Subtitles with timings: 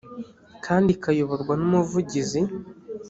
[0.65, 2.41] kandi ikayoborwa n umuvugizi